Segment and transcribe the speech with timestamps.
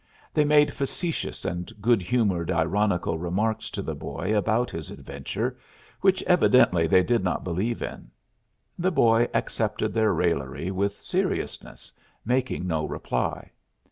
[0.33, 5.59] They made facetious and good humored ironical remarks to the boy about his adventure,
[5.99, 8.09] which evidently they did not believe in.
[8.79, 11.93] The boy accepted their raillery with seriousness,
[12.25, 13.51] making no reply.